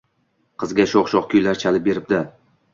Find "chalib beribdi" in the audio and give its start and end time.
1.67-2.25